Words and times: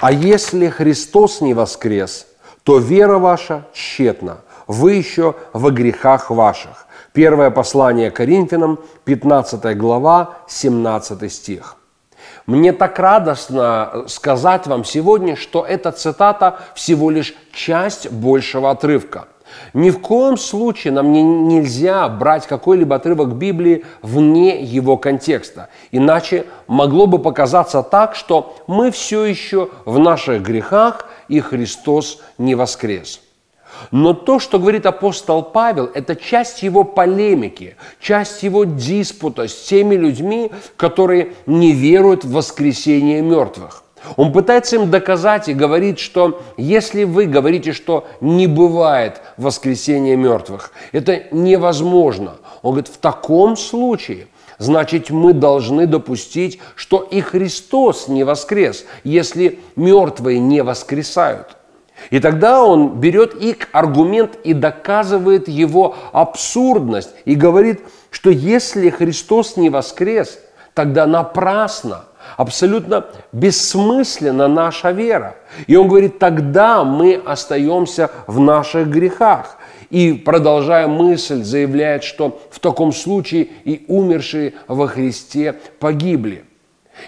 А 0.00 0.12
если 0.12 0.68
Христос 0.68 1.40
не 1.40 1.54
воскрес, 1.54 2.26
то 2.62 2.78
вера 2.78 3.18
ваша 3.18 3.66
тщетна, 3.72 4.38
вы 4.68 4.92
еще 4.92 5.34
во 5.52 5.70
грехах 5.70 6.30
ваших. 6.30 6.86
Первое 7.12 7.50
послание 7.50 8.12
Коринфянам, 8.12 8.78
15 9.04 9.76
глава, 9.76 10.36
17 10.46 11.32
стих. 11.32 11.76
Мне 12.46 12.72
так 12.72 12.98
радостно 12.98 14.04
сказать 14.06 14.68
вам 14.68 14.84
сегодня, 14.84 15.34
что 15.34 15.64
эта 15.64 15.90
цитата 15.90 16.60
всего 16.74 17.10
лишь 17.10 17.34
часть 17.52 18.10
большего 18.10 18.70
отрывка– 18.70 19.26
ни 19.72 19.90
в 19.90 20.00
коем 20.00 20.36
случае 20.36 20.92
нам 20.92 21.12
не, 21.12 21.22
нельзя 21.22 22.08
брать 22.08 22.46
какой-либо 22.46 22.96
отрывок 22.96 23.34
Библии 23.34 23.84
вне 24.02 24.62
его 24.62 24.96
контекста. 24.96 25.68
Иначе 25.92 26.46
могло 26.66 27.06
бы 27.06 27.18
показаться 27.18 27.82
так, 27.82 28.14
что 28.14 28.56
мы 28.66 28.90
все 28.90 29.24
еще 29.24 29.68
в 29.84 29.98
наших 29.98 30.42
грехах, 30.42 31.08
и 31.28 31.40
Христос 31.40 32.20
не 32.38 32.54
воскрес. 32.54 33.20
Но 33.90 34.12
то, 34.12 34.38
что 34.38 34.58
говорит 34.58 34.86
апостол 34.86 35.42
Павел, 35.42 35.90
это 35.94 36.16
часть 36.16 36.62
его 36.62 36.84
полемики, 36.84 37.76
часть 38.00 38.42
его 38.42 38.64
диспута 38.64 39.46
с 39.46 39.54
теми 39.54 39.94
людьми, 39.94 40.50
которые 40.76 41.34
не 41.46 41.72
веруют 41.72 42.24
в 42.24 42.32
воскресение 42.32 43.22
мертвых. 43.22 43.84
Он 44.16 44.32
пытается 44.32 44.76
им 44.76 44.90
доказать 44.90 45.48
и 45.48 45.54
говорит, 45.54 45.98
что 45.98 46.42
если 46.56 47.04
вы 47.04 47.26
говорите, 47.26 47.72
что 47.72 48.06
не 48.20 48.46
бывает 48.46 49.20
воскресения 49.36 50.16
мертвых, 50.16 50.72
это 50.92 51.24
невозможно. 51.30 52.36
Он 52.62 52.72
говорит, 52.72 52.88
в 52.88 52.98
таком 52.98 53.56
случае, 53.56 54.28
значит, 54.58 55.10
мы 55.10 55.32
должны 55.32 55.86
допустить, 55.86 56.60
что 56.74 57.00
и 57.00 57.20
Христос 57.20 58.08
не 58.08 58.24
воскрес, 58.24 58.84
если 59.04 59.60
мертвые 59.76 60.38
не 60.38 60.62
воскресают. 60.62 61.56
И 62.10 62.20
тогда 62.20 62.64
он 62.64 63.00
берет 63.00 63.34
их 63.34 63.68
аргумент 63.72 64.38
и 64.44 64.54
доказывает 64.54 65.48
его 65.48 65.96
абсурдность 66.12 67.10
и 67.24 67.34
говорит, 67.34 67.80
что 68.10 68.30
если 68.30 68.88
Христос 68.88 69.56
не 69.56 69.68
воскрес, 69.68 70.38
тогда 70.74 71.06
напрасно 71.06 72.04
абсолютно 72.36 73.06
бессмысленна 73.32 74.48
наша 74.48 74.90
вера. 74.90 75.36
И 75.66 75.76
он 75.76 75.88
говорит, 75.88 76.18
тогда 76.18 76.84
мы 76.84 77.14
остаемся 77.14 78.10
в 78.26 78.38
наших 78.40 78.88
грехах. 78.88 79.58
И, 79.90 80.12
продолжая 80.12 80.86
мысль, 80.86 81.42
заявляет, 81.42 82.04
что 82.04 82.40
в 82.50 82.60
таком 82.60 82.92
случае 82.92 83.48
и 83.64 83.84
умершие 83.88 84.54
во 84.66 84.86
Христе 84.86 85.54
погибли. 85.80 86.44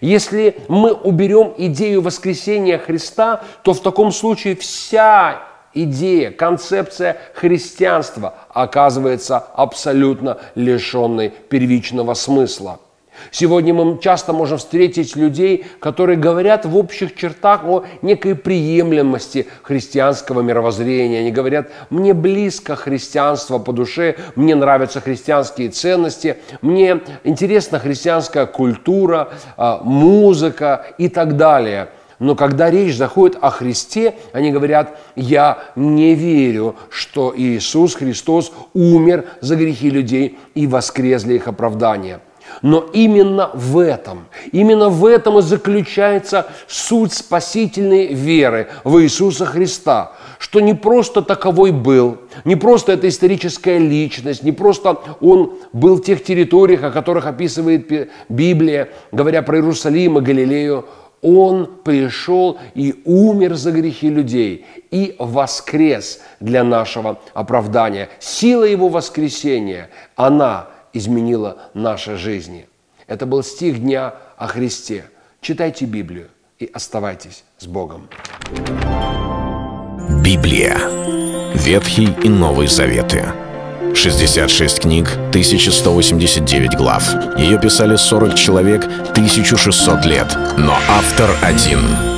Если 0.00 0.56
мы 0.68 0.92
уберем 0.92 1.54
идею 1.56 2.02
воскресения 2.02 2.78
Христа, 2.78 3.42
то 3.62 3.72
в 3.72 3.80
таком 3.80 4.12
случае 4.12 4.54
вся 4.54 5.40
идея, 5.74 6.30
концепция 6.30 7.16
христианства 7.34 8.34
оказывается 8.50 9.38
абсолютно 9.38 10.38
лишенной 10.54 11.30
первичного 11.30 12.14
смысла– 12.14 12.80
Сегодня 13.30 13.74
мы 13.74 13.98
часто 14.00 14.32
можем 14.32 14.58
встретить 14.58 15.16
людей, 15.16 15.66
которые 15.80 16.16
говорят 16.16 16.64
в 16.64 16.76
общих 16.76 17.14
чертах 17.14 17.64
о 17.64 17.84
некой 18.02 18.34
приемлемости 18.34 19.46
христианского 19.62 20.40
мировоззрения. 20.40 21.20
Они 21.20 21.30
говорят, 21.30 21.68
мне 21.90 22.14
близко 22.14 22.76
христианство 22.76 23.58
по 23.58 23.72
душе, 23.72 24.16
мне 24.34 24.54
нравятся 24.54 25.00
христианские 25.00 25.68
ценности, 25.70 26.38
мне 26.62 27.00
интересна 27.24 27.78
христианская 27.78 28.46
культура, 28.46 29.30
а, 29.56 29.80
музыка 29.82 30.86
и 30.98 31.08
так 31.08 31.36
далее. 31.36 31.88
Но 32.18 32.34
когда 32.34 32.68
речь 32.70 32.96
заходит 32.96 33.38
о 33.40 33.50
Христе, 33.50 34.14
они 34.32 34.50
говорят, 34.50 34.98
я 35.14 35.58
не 35.76 36.14
верю, 36.14 36.74
что 36.90 37.32
Иисус 37.36 37.94
Христос 37.94 38.52
умер 38.74 39.26
за 39.40 39.54
грехи 39.54 39.88
людей 39.88 40.38
и 40.54 40.66
воскрес 40.66 41.22
для 41.22 41.36
их 41.36 41.46
оправдания– 41.46 42.20
но 42.62 42.80
именно 42.92 43.50
в 43.54 43.78
этом, 43.78 44.26
именно 44.52 44.88
в 44.88 45.04
этом 45.04 45.38
и 45.38 45.42
заключается 45.42 46.46
суть 46.66 47.12
спасительной 47.12 48.08
веры 48.14 48.68
в 48.84 49.00
Иисуса 49.02 49.46
Христа, 49.46 50.12
что 50.38 50.60
не 50.60 50.74
просто 50.74 51.22
таковой 51.22 51.72
был, 51.72 52.18
не 52.44 52.56
просто 52.56 52.92
это 52.92 53.08
историческая 53.08 53.78
личность, 53.78 54.42
не 54.42 54.52
просто 54.52 54.98
он 55.20 55.58
был 55.72 55.96
в 55.96 56.02
тех 56.02 56.24
территориях, 56.24 56.82
о 56.84 56.90
которых 56.90 57.26
описывает 57.26 58.10
Библия, 58.28 58.88
говоря 59.12 59.42
про 59.42 59.58
Иерусалим 59.58 60.18
и 60.18 60.20
Галилею, 60.20 60.86
он 61.20 61.66
пришел 61.82 62.58
и 62.74 63.02
умер 63.04 63.54
за 63.54 63.72
грехи 63.72 64.08
людей 64.08 64.66
и 64.92 65.16
воскрес 65.18 66.20
для 66.38 66.62
нашего 66.62 67.18
оправдания. 67.34 68.08
Сила 68.20 68.62
его 68.62 68.88
воскресения, 68.88 69.90
она– 70.14 70.68
изменила 70.92 71.58
наши 71.74 72.16
жизни. 72.16 72.68
Это 73.06 73.26
был 73.26 73.42
стих 73.42 73.80
дня 73.80 74.14
о 74.36 74.46
Христе. 74.46 75.04
Читайте 75.40 75.84
Библию 75.84 76.28
и 76.58 76.70
оставайтесь 76.72 77.44
с 77.58 77.66
Богом. 77.66 78.08
Библия. 80.22 80.78
Ветхий 81.54 82.08
и 82.22 82.28
Новый 82.28 82.66
Заветы. 82.66 83.32
66 83.94 84.80
книг, 84.80 85.08
1189 85.30 86.76
глав. 86.76 87.04
Ее 87.38 87.58
писали 87.58 87.96
40 87.96 88.34
человек, 88.34 88.84
1600 88.84 90.04
лет. 90.04 90.36
Но 90.58 90.76
автор 90.88 91.30
один– 91.42 91.80